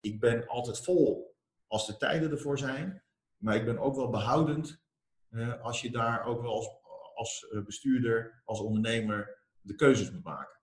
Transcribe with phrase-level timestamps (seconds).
[0.00, 1.36] ik ben altijd vol
[1.66, 3.02] als de tijden ervoor zijn.
[3.36, 4.80] Maar ik ben ook wel behoudend
[5.60, 6.70] als je daar ook wel als,
[7.14, 10.56] als bestuurder, als ondernemer de keuzes moet maken.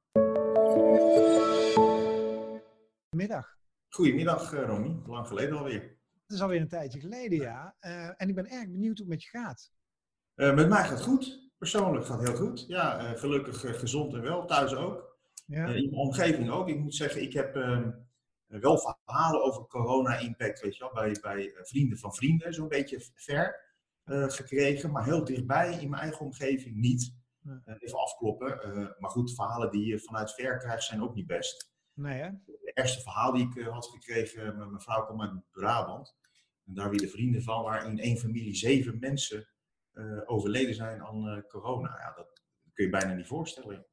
[3.09, 3.57] Middag.
[3.89, 5.01] Goedemiddag, Romy.
[5.05, 5.81] Lang geleden alweer.
[5.81, 7.75] Het is alweer een tijdje geleden, ja.
[8.17, 9.71] en ik ben erg benieuwd hoe het met je gaat.
[10.35, 11.49] met mij gaat het goed.
[11.57, 12.65] Persoonlijk gaat het heel goed.
[12.67, 14.45] Ja, uh, gelukkig gezond en wel.
[14.45, 15.17] Thuis ook.
[15.45, 15.65] Ja.
[15.65, 16.69] In mijn omgeving ook.
[16.69, 17.91] Ik moet zeggen, ik heb ehm,
[18.59, 23.73] wel verhalen over corona-impact, weet je wel, bij, bij vrienden van vrienden, zo'n beetje ver
[24.27, 24.91] gekregen.
[24.91, 27.13] Maar heel dichtbij in mijn eigen omgeving niet.
[27.77, 28.59] even afkloppen.
[28.99, 31.73] maar goed, verhalen die je vanuit ver krijgt zijn ook niet best.
[31.93, 32.29] Nee, hè?
[32.45, 36.15] De eerste verhaal die ik had gekregen, met mijn vrouw kwam uit Brabant.
[36.65, 39.47] En daar weer de vrienden van, waar in één familie zeven mensen
[39.93, 41.97] uh, overleden zijn aan uh, corona.
[41.99, 42.41] Ja, dat
[42.73, 43.85] kun je bijna niet voorstellen.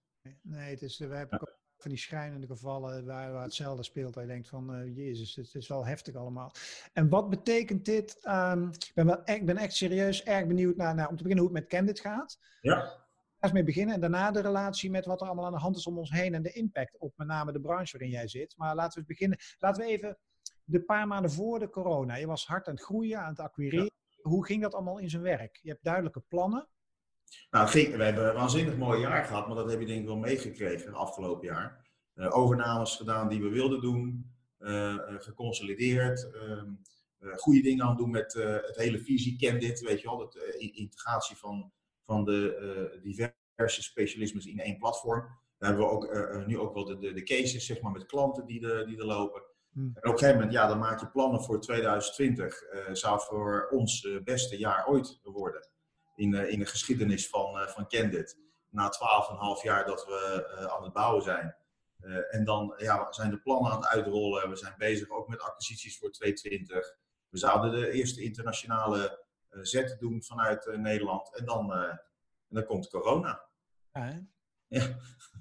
[0.43, 1.52] Nee, het is, we hebben.
[1.83, 4.15] Van die schrijnende gevallen waar, waar hetzelfde speelt.
[4.15, 6.53] Waar je denkt van, uh, jezus, het is wel heftig allemaal.
[6.93, 8.19] En wat betekent dit?
[8.29, 11.45] Um, ik, ben wel, ik ben echt serieus erg benieuwd naar, naar, om te beginnen
[11.45, 12.39] hoe het met Candid gaat.
[12.61, 13.01] Ja.
[13.41, 15.87] Eerst mee beginnen en daarna de relatie met wat er allemaal aan de hand is
[15.87, 18.55] om ons heen en de impact op met name de branche waarin jij zit.
[18.57, 19.39] Maar laten we beginnen.
[19.59, 20.19] Laten we even
[20.65, 22.15] de paar maanden voor de corona.
[22.15, 23.85] Je was hard aan het groeien, aan het acquireren.
[23.85, 23.91] Ja
[24.23, 25.59] hoe ging dat allemaal in zijn werk?
[25.63, 26.69] Je hebt duidelijke plannen.
[27.51, 30.07] Nou, ging, we hebben een waanzinnig mooi jaar gehad, maar dat heb je denk ik
[30.07, 31.91] wel meegekregen afgelopen jaar.
[32.15, 36.63] Uh, overnames gedaan die we wilden doen, uh, geconsolideerd, uh,
[37.37, 40.73] goede dingen aan het doen met het hele visie, ken dit, weet je wel, de
[40.75, 41.73] integratie van,
[42.05, 45.21] van de diverse specialismes in één platform.
[45.59, 48.47] Daar hebben we ook, nu ook wel de, de, de, cases zeg maar, met klanten
[48.47, 49.43] die, de, die er lopen.
[49.73, 49.91] Hmm.
[49.95, 52.63] En op een gegeven moment, ja, dan maak je plannen voor 2020.
[52.63, 55.69] Uh, eh, zou voor ons het beste jaar ooit worden.
[56.23, 58.39] In, in de geschiedenis van, uh, van Candid.
[58.69, 58.93] Na
[59.59, 61.57] 12,5 jaar dat we aan het bouwen zijn.
[62.31, 64.51] en dan ja, zijn de plannen aan het uitrollen.
[64.51, 66.97] We zijn bezig ook met acquisities voor 2020.
[67.29, 71.37] We zouden de eerste internationale zetten doen vanuit Nederland.
[71.37, 72.01] En dan, en
[72.49, 73.45] dan komt corona.
[73.93, 74.23] Ja,
[74.69, 74.97] ja.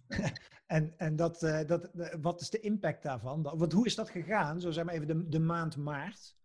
[0.72, 1.90] En, en dat, dat,
[2.22, 3.42] wat is de impact daarvan?
[3.42, 4.62] Want hoe is dat gegaan?
[4.62, 6.36] Zo zeg maar even de, de maand maart.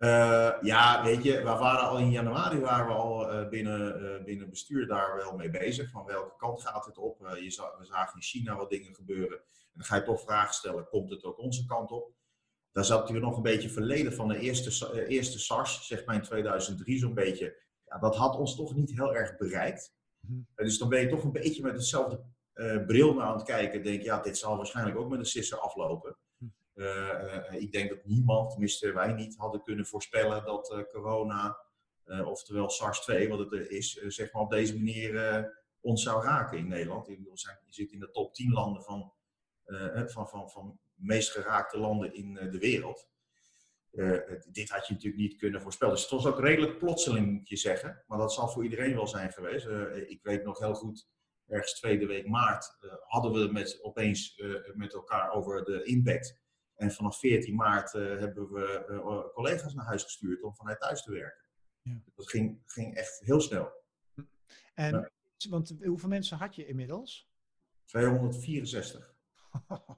[0.00, 4.50] Uh, ja, weet je, we waren al in januari waren we al uh, binnen, binnen
[4.50, 5.90] bestuur daar wel mee bezig.
[5.90, 7.18] Van welke kant gaat het op?
[7.18, 9.38] je we zagen in China wat dingen gebeuren.
[9.38, 12.12] En dan ga je toch vragen stellen, komt het ook onze kant op?
[12.72, 16.22] Daar zat natuurlijk nog een beetje verleden van de eerste, eerste SARS, zeg maar in
[16.22, 17.56] 2003 zo'n beetje.
[17.84, 19.94] Ja, dat had ons toch niet heel erg bereikt.
[20.20, 22.24] Mm Dus dan ben je toch een beetje met hetzelfde
[22.54, 25.58] uh, bril naar aan het kijken, denk ja, dit zal waarschijnlijk ook met een sisser
[25.58, 26.16] aflopen.
[26.80, 31.58] Uh, ik denk dat niemand, tenminste wij niet, hadden kunnen voorspellen dat corona,
[32.24, 35.44] oftewel SARS-2, wat het is, zeg maar op deze manier
[35.80, 37.06] ons zou raken in Nederland.
[37.06, 39.12] Je zit in de top 10 landen van,
[40.06, 43.08] van, van, van meest geraakte landen in de wereld.
[44.50, 45.94] dit had je natuurlijk niet kunnen voorspellen.
[45.94, 48.04] Dus het was ook redelijk plotseling, moet je zeggen.
[48.06, 49.66] Maar dat zal voor iedereen wel zijn geweest.
[50.08, 51.08] ik weet nog heel goed
[51.50, 52.76] ergens tweede week maart,
[53.06, 54.42] hadden we met, opeens
[54.74, 56.38] met elkaar over de impact.
[56.80, 61.10] En vanaf 14 maart uh, hebben we collega's naar huis gestuurd om vanuit thuis te
[61.10, 61.44] werken.
[61.82, 62.02] Ja.
[62.14, 63.72] Dat ging, ging echt heel snel.
[64.74, 65.12] En,
[65.48, 67.28] want hoeveel mensen had je inmiddels?
[67.84, 69.14] 264.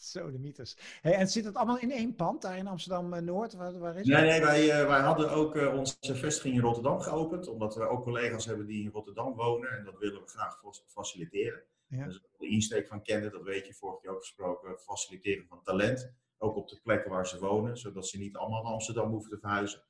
[0.00, 0.76] Zo, de mythes.
[1.00, 3.54] Hey, en zit het allemaal in één pand daar in Amsterdam-Noord?
[3.54, 7.00] Waar, waar, is nee, nee wij, uh, wij hadden ook uh, onze vestiging in Rotterdam
[7.00, 7.48] geopend.
[7.48, 9.70] Omdat we ook collega's hebben die in Rotterdam wonen.
[9.78, 11.62] En dat willen we graag faciliteren.
[11.90, 12.04] Ja.
[12.04, 14.78] Dus de insteek van kennen, dat weet je, vorige keer ook gesproken.
[14.78, 16.12] Faciliteren van talent.
[16.38, 17.76] Ook op de plekken waar ze wonen.
[17.78, 19.82] Zodat ze niet allemaal naar Amsterdam hoeven te verhuizen.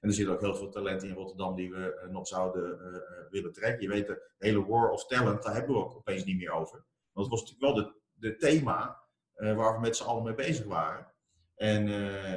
[0.00, 2.78] En er zit ook heel veel talent in Rotterdam die we uh, nog zouden
[3.30, 3.82] willen trekken.
[3.82, 6.84] Je weet, de hele war of talent, daar hebben we ook opeens niet meer over.
[7.12, 9.02] Want het was natuurlijk wel de, de thema
[9.36, 11.12] uh, waar we met z'n allen mee bezig waren.
[11.54, 11.88] En,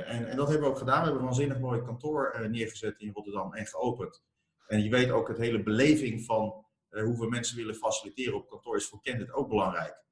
[0.06, 0.98] en, en, dat hebben we ook gedaan.
[0.98, 4.24] We hebben een waanzinnig mooi kantoor neergezet in Rotterdam en geopend.
[4.68, 6.67] En je weet ook, het hele beleving van
[7.04, 10.04] hoe we mensen willen faciliteren op kantoor is voor Candid ook belangrijk.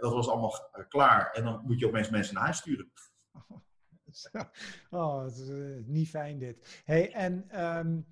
[0.00, 2.92] dat was allemaal klaar en dan moet je opeens mensen naar huis sturen.
[4.90, 5.48] Oh, het is
[5.86, 6.82] niet fijn dit.
[6.84, 8.06] Hey, en um,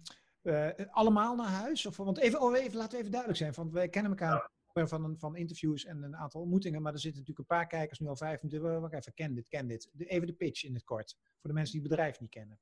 [0.91, 1.87] allemaal naar huis?
[1.87, 4.51] Of, want even, oh, even, laten we even duidelijk zijn, want wij kennen elkaar
[4.85, 6.83] van, van interviews en een aantal ontmoetingen.
[6.83, 8.81] Maar er zitten natuurlijk een paar kijkers, nu al vijf minuten.
[8.81, 9.91] Wacht even, ken dit, ken dit.
[9.97, 12.59] Even de pitch in het kort, voor de mensen die het bedrijf niet kennen.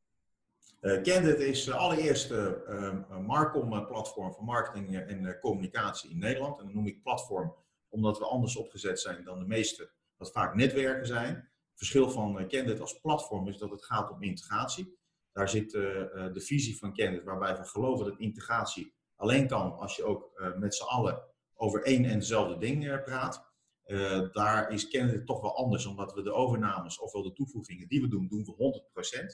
[0.84, 6.58] Uh, Candid is de allereerste uh, Marcom-platform voor marketing en communicatie in Nederland.
[6.58, 7.54] En dat noem ik platform
[7.88, 11.34] omdat we anders opgezet zijn dan de meeste, wat vaak netwerken zijn.
[11.34, 14.98] Het verschil van Candid als platform is dat het gaat om integratie.
[15.32, 20.04] Daar zit de visie van Candid, waarbij we geloven dat integratie alleen kan als je
[20.04, 21.22] ook met z'n allen
[21.54, 23.52] over één en dezelfde ding praat.
[24.32, 28.08] daar is Candidate toch wel anders, omdat we de overnames, ofwel de toevoegingen die we
[28.08, 28.82] doen, doen we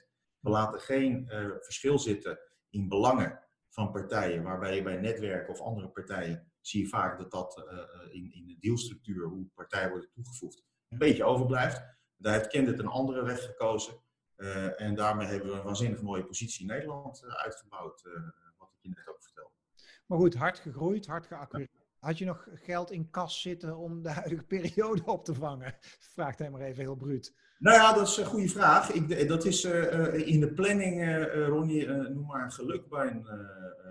[0.05, 0.20] 100%.
[0.41, 1.27] We laten geen
[1.61, 2.39] verschil zitten
[2.71, 7.31] in belangen van partijen, waarbij je bij netwerken of andere partijen zie je vaak dat
[7.31, 7.65] dat
[8.11, 11.83] in, in de dealstructuur, hoe partijen worden toegevoegd, een beetje overblijft.
[12.17, 13.95] Daar heeft Candidate een andere weg gekozen.
[14.37, 18.03] Uh, en daarmee hebben we een waanzinnig mooie positie in Nederland uitgebouwd,
[18.57, 19.53] wat ik je net ook vertelde.
[20.07, 21.71] Maar goed, hard gegroeid, hard geaccureerd.
[21.99, 25.77] Had je nog geld in kas zitten om de huidige periode op te vangen?
[26.15, 27.35] Vraagt hij maar even heel bruut.
[27.61, 28.91] Nou ja, dat is een goede vraag.
[28.91, 29.65] Ik, dat is
[30.25, 33.27] in de planning, Ronnie, noem maar geluk bij een,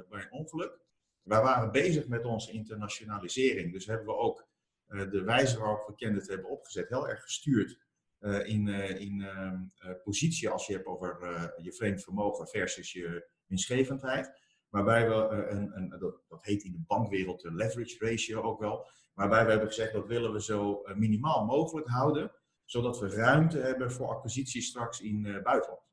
[0.10, 0.80] bij ongeluk.
[1.22, 3.74] Wij waren bezig met onze internationalisering.
[3.74, 4.48] Dus hebben we ook
[4.88, 7.80] de wijze waarop we Candid hebben opgezet heel erg gestuurd
[8.20, 11.18] uh, in, uh, in uh, positie als je hebt over
[11.58, 14.32] je vreemd vermogen versus je winstgevendheid.
[14.70, 15.16] Waarbij we,
[15.50, 18.88] een, een, dat, dat heet in de bankwereld de leverage ratio ook wel.
[19.14, 22.32] Waarbij we hebben gezegd dat willen we zo minimaal mogelijk houden.
[22.70, 25.88] Zodat we ruimte hebben voor acquisities straks in buitenland.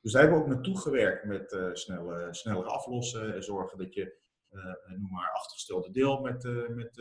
[0.00, 3.42] Dus daar hebben we ook naartoe gewerkt met snelle, sneller aflossen.
[3.42, 4.16] Zorgen dat je,
[4.86, 6.42] noem maar, achtergestelde deel met,
[6.74, 7.00] met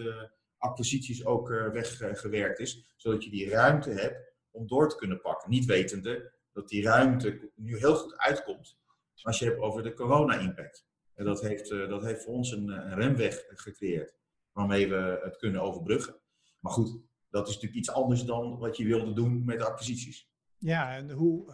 [0.58, 2.94] acquisities ook weggewerkt is.
[2.98, 5.50] Zodat je die ruimte hebt om door te kunnen pakken.
[5.50, 8.78] Niet wetende dat die ruimte nu heel goed uitkomt
[9.22, 10.88] als je hebt over de corona-impact.
[11.14, 14.16] En dat heeft, uh, dat heeft voor ons een, een, remweg gecreëerd
[14.52, 16.22] waarmee we het kunnen overbruggen.
[16.60, 20.30] Maar goed, dat is natuurlijk iets anders dan wat je wilde doen met acquisities.
[20.58, 21.54] Ja, en hoe,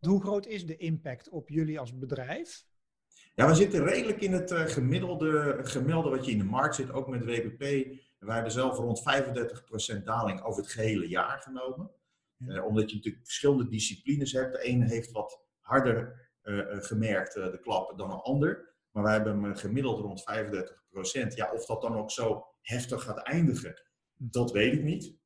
[0.00, 2.66] hoe groot is de impact op jullie als bedrijf?
[3.34, 6.92] Ja, we zitten redelijk in het uh, gemiddelde, gemiddelde wat je in de markt zit,
[6.92, 7.62] ook met WPP
[8.24, 9.02] wij hebben zelf rond
[9.98, 11.90] 35% daling over het gehele jaar genomen.
[12.38, 14.52] Uh, omdat je natuurlijk verschillende disciplines hebt.
[14.52, 18.74] De ene heeft wat harder uh, gemerkt, de klap, dan een ander.
[18.90, 20.24] Maar wij hebben hem gemiddeld rond
[21.30, 21.34] 35%.
[21.34, 23.82] Ja, of dat dan ook zo heftig gaat eindigen,
[24.16, 25.16] dat weet ik niet.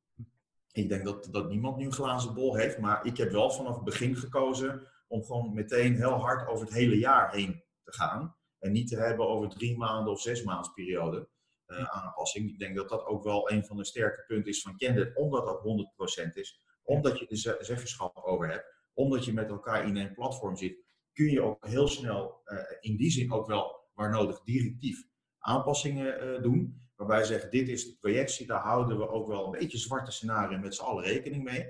[0.71, 2.77] Ik denk dat, dat niemand nu een glazen bol heeft.
[2.77, 6.75] Maar ik heb wel vanaf het begin gekozen om gewoon meteen heel hard over het
[6.75, 8.35] hele jaar heen te gaan.
[8.59, 11.29] En niet te hebben over drie maanden of zes maanden periode.
[11.69, 12.49] Eh, aanpassing.
[12.49, 15.45] Ik denk dat dat ook wel een van de sterke punten is van Candid, omdat
[15.45, 20.13] dat 100% is, omdat je de zeggenschap over hebt, omdat je met elkaar in een
[20.13, 20.83] platform zit,
[21.13, 25.07] kun je ook heel snel, uh, in die zin ook wel, waar nodig, directief
[25.39, 26.88] aanpassingen uh, doen.
[26.99, 30.11] Waarbij je zegt, dit is de projectie, daar houden we ook wel een beetje zwarte
[30.11, 31.67] scenario met z'n allen rekening mee.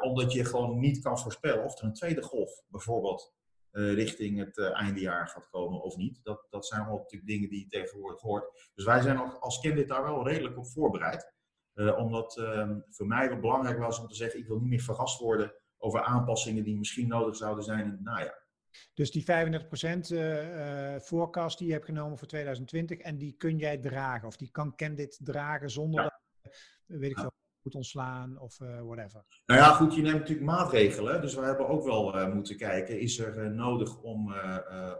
[0.00, 3.34] omdat je gewoon niet kan voorspellen of er een tweede golf bijvoorbeeld
[3.72, 6.20] uh, richting het uh, eindejaar gaat komen of niet.
[6.22, 8.70] Dat, dat zijn wel natuurlijk dingen die je tegenwoordig hoort.
[8.74, 11.32] Dus wij zijn als Candid daar wel redelijk op voorbereid.
[11.96, 15.20] Omdat ehm, voor mij wel belangrijk was om te zeggen, ik wil niet meer verrast
[15.20, 18.39] worden over aanpassingen die misschien nodig zouden zijn het najaar.
[18.94, 19.26] Dus die 35%
[21.02, 24.76] forecast die je hebt genomen voor 2020 en die kun jij dragen of die kan
[24.76, 26.20] Candid dragen zonder ja.
[26.42, 26.54] dat,
[26.86, 27.32] weet ik veel,
[27.62, 29.24] moet ontslaan of uh, whatever.
[29.46, 31.20] Nou ja, goed, je neemt natuurlijk maatregelen.
[31.20, 34.34] Dus we hebben ook wel uh, moeten kijken, is er uh, nodig om,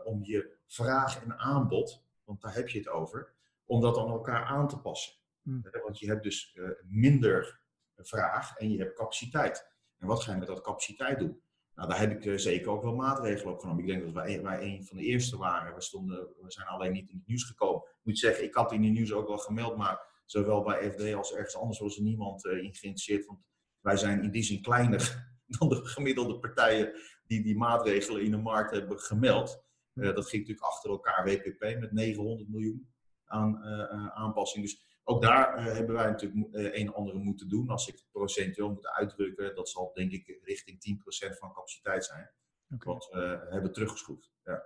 [0.05, 3.35] om je vraag en aanbod, want daar heb je het over,
[3.65, 5.19] om dat aan elkaar aan te passen.
[5.43, 5.63] Hmm.
[5.83, 7.61] want je hebt dus minder
[7.97, 9.69] vraag en je hebt capaciteit.
[9.99, 11.41] En wat ga je met dat capaciteit doen?
[11.81, 13.83] Nou, daar heb ik zeker ook wel maatregelen op genomen.
[13.83, 15.75] Ik denk dat wij, wij een van de eerste waren.
[15.75, 17.83] We, stonden, we zijn alleen niet in het nieuws gekomen.
[17.83, 21.15] Ik moet zeggen, ik had in het nieuws ook wel gemeld, maar zowel bij FD
[21.15, 23.27] als ergens anders was er niemand uh, in geïnteresseerd.
[23.27, 23.41] Want
[23.81, 26.93] wij zijn in die zin kleiner dan de gemiddelde partijen
[27.27, 29.65] die die maatregelen in de markt hebben gemeld.
[29.95, 32.89] Uh, dat ging natuurlijk achter elkaar WPP met 900 miljoen
[33.25, 34.65] aan uh, aanpassing.
[34.65, 37.69] Dus ook daar hebben wij natuurlijk een en ander moeten doen.
[37.69, 41.01] Als ik het procentueel moet uitdrukken, dat zal denk ik richting
[41.35, 42.31] 10% van capaciteit zijn.
[42.75, 42.93] Okay.
[42.93, 44.33] Wat we hebben teruggeschroefd.
[44.45, 44.63] Ja.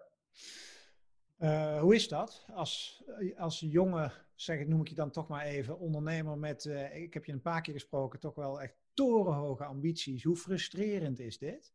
[1.38, 3.04] Uh, hoe is dat als,
[3.36, 7.14] als jonge, zeg ik, noem ik je dan toch maar even, ondernemer met, uh, ik
[7.14, 10.24] heb je een paar keer gesproken, toch wel echt torenhoge ambities.
[10.24, 11.72] Hoe frustrerend is dit?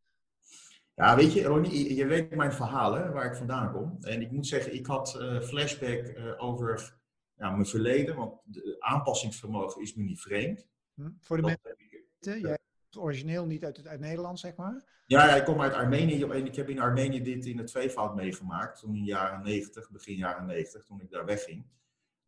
[0.96, 3.98] Ja, weet je, Ronnie, je weet mijn verhaal, hè, waar ik vandaan kom.
[4.02, 6.99] En ik moet zeggen, ik had uh, flashback over
[7.40, 10.68] ja, mijn verleden, want de aanpassingsvermogen is me niet vreemd.
[10.94, 12.58] Hm, voor de mensen, jij
[12.98, 14.84] origineel niet uit, uit Nederland, zeg maar?
[15.06, 16.24] Ja, ja, ik kom uit Armenië.
[16.24, 18.80] En ik heb in Armenië dit in het tweevoud meegemaakt.
[18.80, 21.66] Toen in de jaren 90, begin jaren 90, toen ik daar wegging.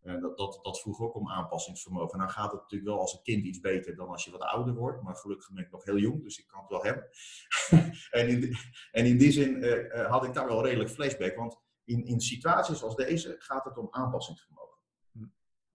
[0.02, 2.18] Dat, dat, dat vroeg ook om aanpassingsvermogen.
[2.18, 4.74] Nou gaat het natuurlijk wel als een kind iets beter dan als je wat ouder
[4.74, 5.02] wordt.
[5.02, 7.08] Maar gelukkig ben ik nog heel jong, dus ik kan het wel hebben.
[8.20, 8.56] en, in,
[8.92, 11.36] en in die zin uh, had ik daar wel redelijk flashback.
[11.36, 14.71] Want in, in situaties als deze gaat het om aanpassingsvermogen.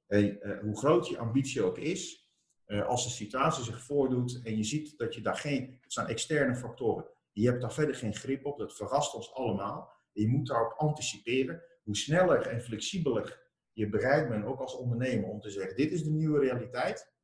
[0.09, 2.31] Uh, hoe groot je ambitie ook is,
[2.67, 6.07] uh, als de situatie zich voordoet en je ziet dat je daar geen, het zijn
[6.07, 9.93] externe factoren, je hebt daar verder geen grip op, dat verrast ons allemaal.
[10.13, 11.63] Je moet daarop anticiperen.
[11.83, 16.03] Hoe sneller en flexibeler je bereid bent, ook als ondernemer, om te zeggen: dit is
[16.03, 17.15] de nieuwe realiteit.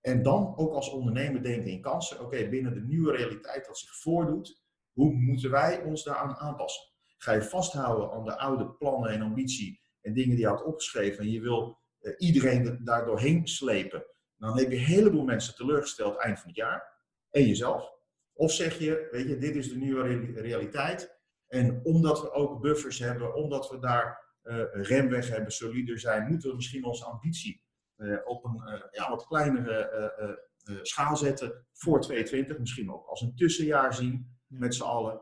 [0.00, 2.20] En dan ook als ondernemer denken in kansen.
[2.20, 4.62] Oké, binnen de nieuwe realiteit dat zich voordoet,
[4.92, 6.92] hoe moeten wij ons daaraan aanpassen?
[7.16, 11.18] Ga je vasthouden aan de oude plannen en ambitie en dingen die je had opgeschreven
[11.18, 11.78] en je wil
[12.16, 16.94] iedereen daar doorheen slepen, dan heb je een heleboel mensen teleurgesteld eind van het jaar
[17.30, 17.94] en jezelf.
[18.32, 20.02] Of zeg je, weet je, dit is de nieuwe
[20.34, 26.28] realiteit en omdat we ook buffers hebben, omdat we daar uh, remweg hebben, solider zijn,
[26.28, 27.62] moeten we misschien onze ambitie
[27.96, 30.44] uh, op een ja, wat kleinere
[30.82, 35.20] schaal zetten voor 2020, misschien ook als een tussenjaar zien met z'n allen.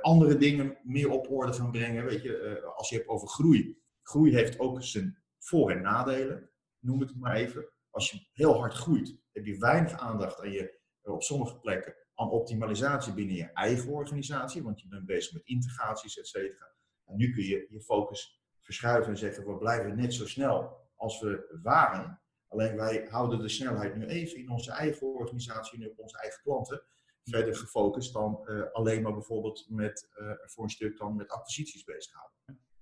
[0.00, 2.04] andere dingen meer op orde gaan brengen.
[2.04, 3.82] Weet je, als je hebt over groei.
[4.02, 7.68] Groei heeft ook zijn voor- en nadelen, noem het maar even.
[7.90, 12.30] Als je heel hard groeit, heb je weinig aandacht aan je, op sommige plekken aan
[12.30, 16.74] optimalisatie binnen je eigen organisatie, want je bent bezig met integraties, et cetera.
[17.04, 21.20] En nu kun je je focus verschuiven en zeggen, we blijven net zo snel als
[21.20, 22.22] we waren.
[22.48, 26.42] Alleen wij houden de snelheid nu even in onze eigen organisatie en op onze eigen
[26.42, 26.82] klanten.
[27.24, 31.84] Verder gefocust dan uh, alleen maar bijvoorbeeld met, uh, voor een stuk dan met acquisities
[31.84, 32.38] bezighouden.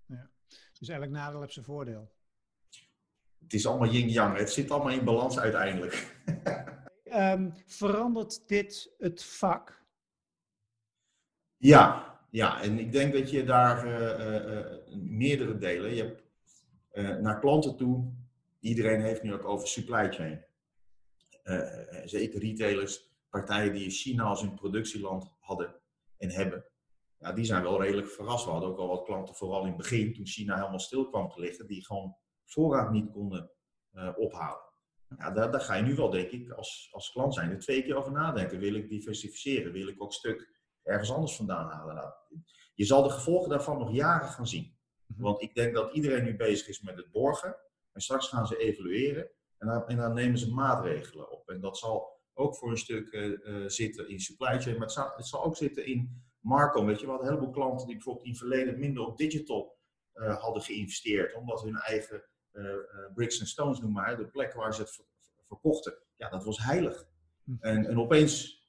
[0.07, 0.31] Ja.
[0.79, 2.13] Dus eigenlijk nadeel heeft zijn voordeel.
[3.43, 4.37] Het is allemaal yin-yang.
[4.37, 6.17] Het zit allemaal in balans uiteindelijk.
[7.05, 9.85] um, verandert dit het vak?
[11.57, 15.95] Ja, ja, en ik denk dat je daar uh, uh, meerdere delen.
[15.95, 16.23] Je hebt
[16.93, 18.13] uh, naar klanten toe.
[18.61, 20.45] Iedereen heeft nu ook over supply chain.
[22.05, 25.75] zeker retailers, partijen die China als hun productieland hadden
[26.19, 26.65] en hebben.
[27.19, 28.45] Ja, die zijn wel redelijk verrast.
[28.45, 31.31] We hadden ook al wat klanten, vooral in het begin, toen China helemaal stil kwam
[31.31, 32.17] te liggen, die gewoon
[32.53, 33.51] voorraad niet konden
[34.17, 34.71] ophalen.
[35.19, 37.83] Ja, daar, daar, ga je nu wel, denk ik, als, als klant zijn, er twee
[37.83, 38.59] keer over nadenken.
[38.59, 39.73] Wil ik diversificeren?
[39.73, 41.95] Wil ik ook stuk ergens anders vandaan halen?
[41.95, 42.13] Nou,
[42.75, 44.77] je zal de gevolgen daarvan nog jaren gaan zien.
[45.07, 47.57] Want ik denk dat iedereen nu bezig is met het borgen.
[47.93, 49.31] En straks gaan ze evalueren.
[49.59, 51.49] En dan, en dan nemen ze maatregelen op.
[51.49, 54.75] En dat zal ook voor een stuk uh, zitten in supply chain.
[54.77, 56.85] Maar het zal, het zal, ook zitten in Marco.
[56.85, 59.79] Weet je, we hadden een heleboel klanten die bijvoorbeeld in het verleden minder op digital
[60.15, 61.35] uh, hadden geïnvesteerd.
[61.35, 62.25] Omdat hun eigen
[63.15, 65.05] bricks and stones noem maar, de plek waar ze het ver
[65.47, 67.07] verkochten, ja, dat was heilig.
[67.61, 68.63] En, en opeens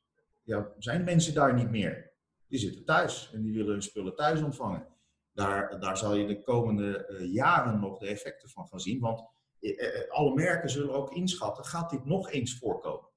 [0.44, 2.12] ja, zijn mensen daar niet meer.
[2.48, 4.88] Die zitten thuis en die willen hun spullen thuis ontvangen.
[5.34, 9.00] Daar, daar zal je de komende uh, jaren nog de effecten van gaan zien.
[9.00, 9.24] Want
[9.60, 13.10] uh, alle merken zullen ook inschatten, gaat dit nog eens voorkomen?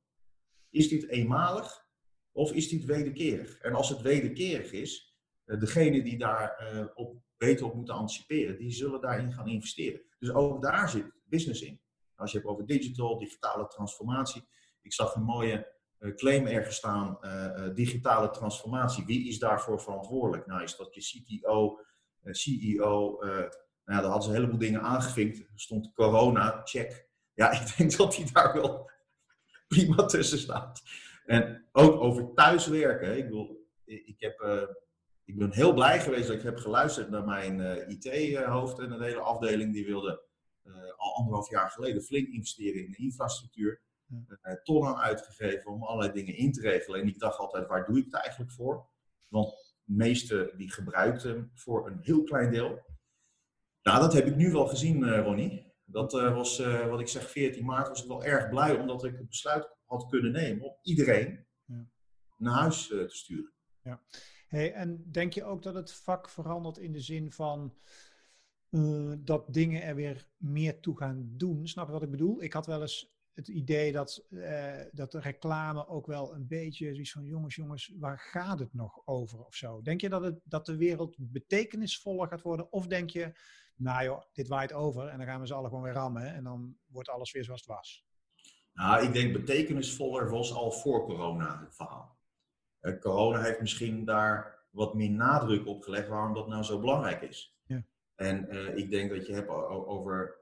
[0.70, 1.86] Is dit eenmalig
[2.32, 3.58] of is dit wederkerig?
[3.58, 9.00] En als het wederkerig is, degene die daar op beter op moeten anticiperen, die zullen
[9.00, 10.05] daarin gaan investeren.
[10.18, 11.80] Dus ook daar zit business in.
[12.14, 14.48] Als je hebt over digital, digitale transformatie.
[14.82, 19.04] Ik zag een mooie uh, claim ergens staan, uh, digitale transformatie.
[19.04, 20.46] Wie is daarvoor verantwoordelijk?
[20.46, 21.80] Nou, is dat je CTO,
[22.22, 23.18] CEO?
[23.20, 23.50] nou,
[23.84, 25.38] daar hadden ze een heleboel dingen aangevinkt.
[25.38, 27.08] Er stond corona, check.
[27.34, 28.90] Ja, ik denk dat die daar wel
[29.68, 30.82] prima tussen staat.
[31.26, 33.16] En ook over thuiswerken.
[33.16, 34.40] Ik bedoel, ik heb
[35.26, 39.04] ik ben heel blij geweest dat ik heb geluisterd naar mijn uh, IT-hoofd en de
[39.04, 39.72] hele afdeling.
[39.72, 40.24] Die wilde
[40.64, 43.84] uh, al anderhalf jaar geleden flink investeren in de infrastructuur.
[44.10, 47.00] Uh, tonnen uitgegeven om allerlei dingen in te regelen.
[47.00, 48.88] En ik dacht altijd, waar doe ik het eigenlijk voor?
[49.28, 52.84] Want de meesten die gebruikten hem voor een heel klein deel.
[53.82, 55.74] Nou, dat heb ik nu wel gezien, Ronnie.
[55.84, 59.28] Dat was, wat ik zeg, 14 maart was ik wel erg blij omdat ik het
[59.28, 61.88] besluit had kunnen nemen om iedereen ja.
[62.36, 63.52] naar huis te sturen.
[63.82, 64.02] Ja.
[64.56, 67.74] Hey, en denk je ook dat het vak verandert in de zin van
[68.70, 71.68] uh, dat dingen er weer meer toe gaan doen?
[71.68, 72.42] Snap je wat ik bedoel?
[72.42, 76.94] Ik had wel eens het idee dat, uh, dat de reclame ook wel een beetje
[76.94, 79.82] zoiets van jongens, jongens, waar gaat het nog over of zo?
[79.82, 82.72] Denk je dat, het, dat de wereld betekenisvoller gaat worden?
[82.72, 83.32] Of denk je,
[83.74, 86.44] nou joh, dit waait over en dan gaan we ze alle gewoon weer rammen en
[86.44, 88.04] dan wordt alles weer zoals het was?
[88.72, 92.15] Nou, ik denk betekenisvoller was al voor corona het verhaal.
[92.86, 97.22] Uh, corona heeft misschien daar wat meer nadruk op gelegd waarom dat nou zo belangrijk
[97.22, 97.56] is.
[97.66, 97.82] Ja.
[98.14, 100.38] En uh, ik denk dat je hebt over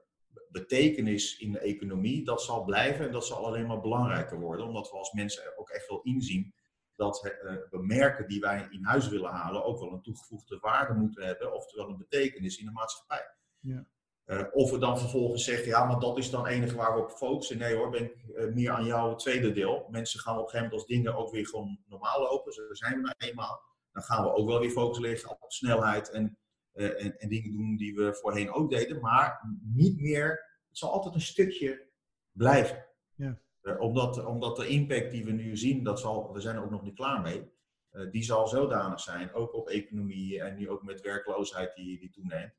[0.49, 4.89] betekenis in de economie, dat zal blijven en dat zal alleen maar belangrijker worden, omdat
[4.91, 6.53] we als mensen ook echt wel inzien
[6.95, 10.93] dat uh, we merken die wij in huis willen halen ook wel een toegevoegde waarde
[10.93, 13.25] moeten hebben, oftewel een betekenis in de maatschappij.
[13.59, 13.85] Ja.
[14.25, 17.01] Uh, of we dan vervolgens zeggen, ja, maar dat is dan het enige waar we
[17.01, 17.57] op focussen.
[17.57, 19.87] Nee hoor, ben ik uh, meer aan jouw tweede deel.
[19.89, 22.53] Mensen gaan op een gegeven moment als dingen ook weer gewoon normaal lopen.
[22.53, 23.61] Zo zijn we nou eenmaal.
[23.91, 26.37] Dan gaan we ook wel weer focus leggen op snelheid en,
[26.73, 29.01] uh, en, en, dingen doen die we voorheen ook deden.
[29.01, 30.29] Maar niet meer,
[30.67, 31.87] het zal altijd een stukje
[32.31, 32.85] blijven.
[33.15, 33.39] Ja.
[33.79, 36.83] omdat, omdat de impact die we nu zien, dat zal, we zijn er ook nog
[36.83, 37.53] niet klaar mee.
[38.11, 42.53] die zal zodanig zijn, ook op economie en nu ook met werkloosheid die, die toeneemt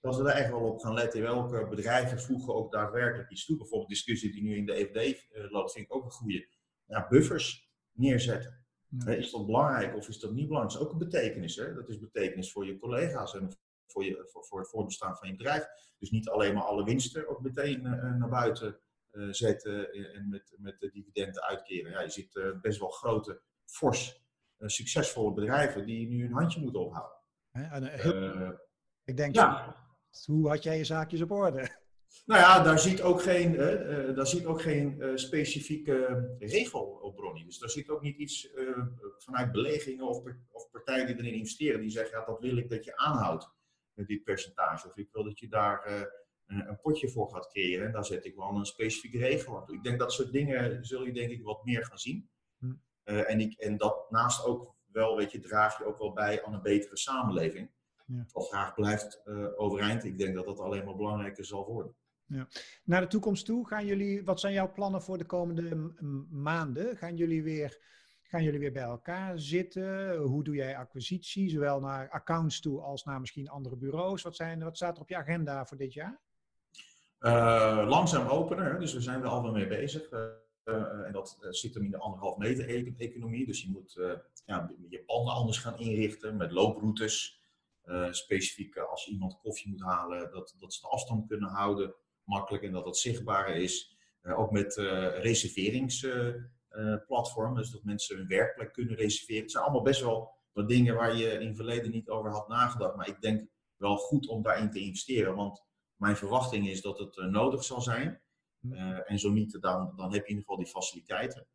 [0.00, 1.22] dat we daar echt wel op gaan letten.
[1.22, 3.56] Welke bedrijven voegen ook daadwerkelijk iets toe.
[3.56, 6.48] Bijvoorbeeld de discussie die nu in de EVD uh, loopt, vind ik ook een goede.
[6.84, 8.64] Ja, buffers neerzetten.
[9.06, 10.78] Is dat belangrijk of is dat niet belangrijk?
[10.78, 11.56] Dat is ook een betekenis.
[11.56, 11.74] Hè?
[11.74, 13.50] Dat is betekenis voor je collega's en
[13.86, 15.66] voor, je, voor, voor het voorbestaan van je bedrijf.
[15.98, 18.80] Dus niet alleen maar alle winsten ook meteen uh, naar buiten
[19.12, 21.92] uh, zetten en met, met de dividenden uitkeren.
[21.92, 24.24] Ja, je ziet uh, best wel grote, fors,
[24.58, 27.18] succesvolle bedrijven die nu een handje moeten ophouden.
[27.50, 28.58] Heel,
[29.04, 29.76] ik denk, ja.
[30.24, 31.78] Hoe had jij je zaakjes op orde?
[32.26, 37.16] Nou ja, daar zit ook geen, uh, daar zit ook geen uh, specifieke regel op,
[37.16, 37.44] Bronnie.
[37.44, 38.78] Dus daar zit ook niet iets uh,
[39.18, 42.84] vanuit belegingen of, of, partijen die erin investeren, die zeggen, ja, dat wil ik dat
[42.84, 43.50] je aanhoudt,
[43.92, 44.86] met dit percentage.
[44.86, 46.08] Of ik wil dat je daar
[46.46, 47.86] een, een, potje voor gaat creëren.
[47.86, 49.76] En daar zet ik wel een specifieke regel aan toe.
[49.76, 52.30] Ik denk dat soort dingen zul je denk ik wat meer gaan zien.
[52.58, 52.72] Hm.
[53.04, 56.54] en, ik, en dat naast ook wel, weet je, draag je ook wel bij aan
[56.54, 57.70] een betere samenleving.
[58.12, 58.26] Ja.
[58.32, 59.22] Of graag blijft
[59.56, 60.04] overeind.
[60.04, 61.94] Ik denk dat dat alleen maar belangrijker zal worden.
[62.30, 62.48] Ja.
[62.84, 65.76] Naar de toekomst toe, gaan jullie, wat zijn jouw plannen voor de komende
[66.30, 66.96] maanden?
[66.96, 67.78] Gaan jullie, weer,
[68.22, 70.16] gaan jullie weer bij elkaar zitten?
[70.16, 74.22] Hoe doe jij acquisitie, zowel naar accounts toe als naar misschien andere bureaus?
[74.22, 76.20] Wat, zijn, wat staat er op je agenda voor dit jaar?
[77.20, 80.10] Uh, langzaam openen, dus we zijn er al wel mee bezig.
[80.12, 80.20] Uh,
[80.64, 83.46] uh, en dat zit hem in de anderhalf meter e-, economie.
[83.46, 83.92] Dus je moet
[84.44, 87.39] ja, je panden anders gaan inrichten met looproutes.
[88.10, 91.94] Specifiek als je iemand koffie moet halen, dat, dat ze de afstand kunnen houden
[92.30, 93.98] makkelijk en dat dat zichtbaar is.
[94.22, 94.74] Uh, ook met
[95.20, 99.42] reserveringsplatformen, dus dat mensen hun werkplek kunnen reserveren.
[99.42, 102.48] Het zijn allemaal best wel wat dingen waar je in het verleden niet over had
[102.48, 102.96] nagedacht.
[102.96, 105.64] Maar ik denk wel goed om daarin te investeren, want
[105.96, 108.20] mijn verwachting is dat het nodig zal zijn.
[109.04, 111.46] en zo niet, dan, dan heb je in ieder geval die faciliteiten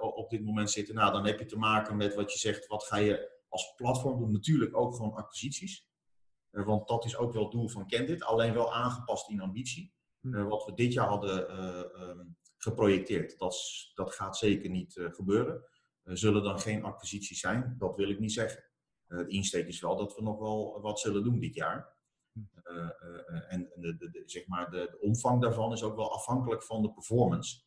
[0.00, 0.94] op dit moment zitten.
[0.94, 4.18] Nou, dan heb je te maken met wat je zegt, wat ga je als platform
[4.18, 4.32] doen?
[4.32, 5.86] Natuurlijk ook gewoon acquisities.
[6.50, 9.94] want dat is ook wel het doel van Candid, alleen wel aangepast in ambitie.
[10.22, 10.34] Hm.
[10.34, 13.38] Eh, wat we dit jaar hadden eh, ehm, geprojecteerd.
[13.38, 13.56] Dat,
[13.94, 15.64] dat gaat zeker niet eh, gebeuren.
[16.04, 17.74] zullen dan geen acquisities zijn?
[17.78, 18.64] Dat wil ik niet zeggen.
[19.06, 22.00] de insteek is wel dat we nog wel wat zullen doen dit jaar.
[22.32, 22.40] Hm.
[23.48, 26.92] en de, de, de, zeg maar de, omvang daarvan is ook wel afhankelijk van de
[26.92, 27.62] performance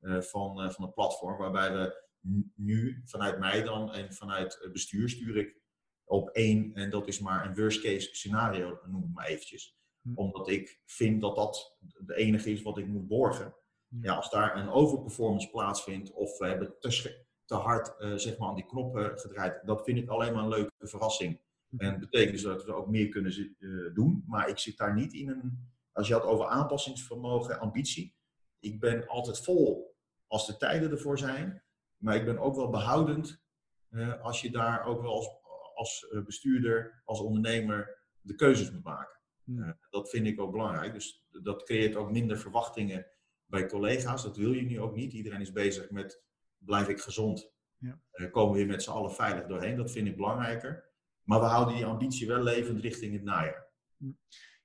[0.00, 1.38] van, van het platform.
[1.38, 2.04] Waarbij we
[2.54, 5.62] nu vanuit mij dan en vanuit het bestuur stuur ik
[6.04, 9.76] op één, en dat is maar een worst case scenario, noem ik maar eventjes.
[10.02, 10.14] Hm.
[10.14, 13.54] Omdat ik vind dat dat de enige is wat ik moet borgen.
[14.00, 18.48] Ja, als daar een overperformance plaatsvindt of we hebben te, te hard uh, zeg maar
[18.48, 21.40] aan die knoppen gedraaid, dat vind ik alleen maar een leuke verrassing.
[21.68, 21.78] Hm.
[21.78, 24.24] En dat betekent dus dat we ook meer kunnen uh, doen.
[24.26, 25.72] Maar ik zit daar niet in een.
[25.92, 28.16] Als je had over aanpassingsvermogen, ambitie.
[28.58, 31.62] Ik ben altijd vol als de tijden ervoor zijn.
[31.96, 33.42] Maar ik ben ook wel behoudend
[33.90, 35.28] uh, als je daar ook wel als,
[35.74, 39.20] als bestuurder, als ondernemer de keuzes moet maken.
[39.46, 40.92] Uh, dat vind ik ook belangrijk.
[40.92, 43.06] Dus dat creëert ook minder verwachtingen
[43.46, 44.22] bij collega's.
[44.22, 45.12] Dat wil je nu ook niet.
[45.12, 46.22] Iedereen is bezig met
[46.58, 47.52] blijf ik gezond?
[47.78, 48.00] Ja.
[48.12, 49.76] Uh, komen we weer met z'n allen veilig doorheen?
[49.76, 50.92] Dat vind ik belangrijker.
[51.22, 53.72] Maar we houden die ambitie wel levend richting het najaar.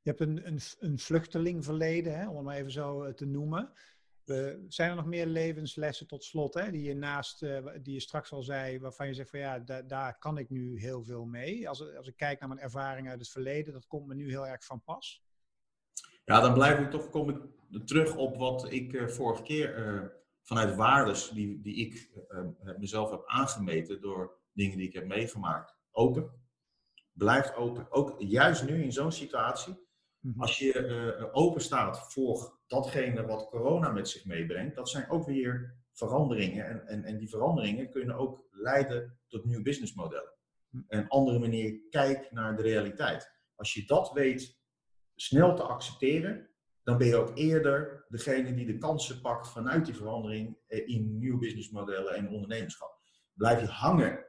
[0.01, 3.71] Je hebt een, een, een vluchtelingverleden, hè, om het maar even zo eh, te noemen.
[4.29, 7.99] Uh, zijn er nog meer levenslessen tot slot, hè, die, je naast, uh, die je
[7.99, 11.25] straks al zei, waarvan je zegt van ja, da daar kan ik nu heel veel
[11.25, 11.69] mee.
[11.69, 14.47] Als, als ik kijk naar mijn ervaring uit het verleden, dat komt me nu heel
[14.47, 15.23] erg van pas.
[16.25, 17.37] Ja, dan blijf ik toch kom ik
[17.85, 22.09] terug op wat ik uh, vorige keer vanuit waardes die, die ik
[22.77, 25.75] mezelf heb aangemeten door dingen die ik heb meegemaakt.
[25.91, 26.31] Open.
[27.13, 27.91] Blijf open.
[27.91, 29.87] Ook juist nu in zo'n situatie.
[30.19, 30.41] Mhm.
[30.41, 35.77] Als je open staat voor datgene wat corona met zich meebrengt, dat zijn ook weer
[35.93, 36.65] veranderingen.
[36.65, 40.33] En, en, en die veranderingen kunnen ook leiden tot nieuwe businessmodellen.
[40.69, 40.81] Hm.
[40.87, 43.31] Een andere manier kijk naar de realiteit.
[43.55, 44.59] Als je dat weet
[45.15, 46.49] snel te accepteren,
[46.83, 51.17] dan ben je ook eerder degene die de kansen pakt vanuit die verandering eh, in
[51.17, 52.97] nieuwe businessmodellen en ondernemerschap.
[53.33, 54.25] Blijf je hangen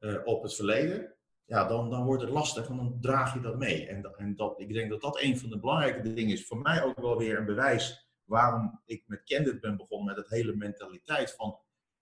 [0.00, 1.13] uh, op het verleden,
[1.46, 3.86] ja, dan, dan wordt het lastig en dan draag je dat mee.
[3.86, 6.46] En, en dat, ik denk dat dat een van de belangrijke dingen is.
[6.46, 10.28] Voor mij ook wel weer een bewijs waarom ik met Candid ben begonnen met het
[10.28, 11.58] hele mentaliteit van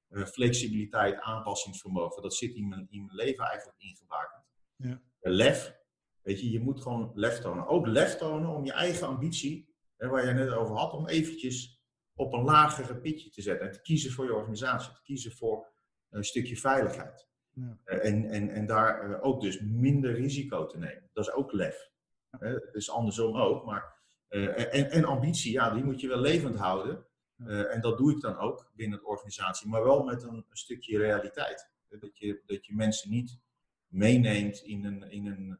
[0.08, 2.22] uh, flexibiliteit, aanpassingsvermogen.
[2.22, 4.44] Dat zit in mijn, in mijn leven eigenlijk ingebakend.
[4.76, 5.00] Ja.
[5.20, 5.76] lef,
[6.22, 7.66] weet je, je moet gewoon lef tonen.
[7.66, 11.82] Ook lef tonen om je eigen ambitie, hè, waar je net over had, om eventjes
[12.14, 13.66] op een lagere pitje te zetten.
[13.66, 15.72] En te kiezen voor je organisatie, te kiezen voor
[16.10, 17.30] een stukje veiligheid.
[17.54, 17.78] Ja.
[17.84, 21.10] Eh, en, en, en daar eh, ook dus minder risico te nemen.
[21.12, 21.90] Dat is ook lef.
[22.30, 22.38] Ja.
[22.38, 24.00] Het is andersom ook, maar...
[24.28, 27.06] Eh, en, en, ambitie, ja, die moet je wel levend houden.
[27.46, 31.70] En dat doe ik dan ook binnen de organisatie, maar wel met een, stukje realiteit.
[31.88, 33.38] Dat je, dat je mensen niet
[33.86, 35.58] meeneemt in een, in een,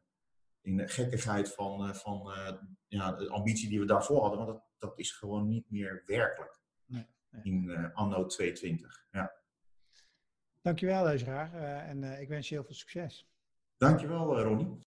[0.61, 2.33] in een gekkigheid van, van
[2.87, 6.59] ja, de ambitie die we daarvoor hadden, want dat, dat is gewoon niet meer werkelijk
[7.43, 9.05] in anno 2020.
[9.11, 9.42] Ja.
[10.63, 11.53] Dankjewel, luisteraar.
[11.53, 13.27] Eh, en eh, ik wens je heel veel succes.
[13.77, 14.81] Dankjewel, eh, Ronnie.